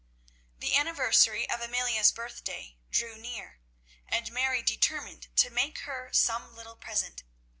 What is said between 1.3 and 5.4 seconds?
of Amelia's birthday drew near, and Mary determined